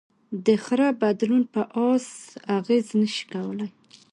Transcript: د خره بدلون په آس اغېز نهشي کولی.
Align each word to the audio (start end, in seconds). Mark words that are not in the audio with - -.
د 0.45 0.47
خره 0.63 0.87
بدلون 1.01 1.43
په 1.53 1.61
آس 1.91 2.07
اغېز 2.57 2.85
نهشي 2.99 3.23
کولی. 3.33 3.67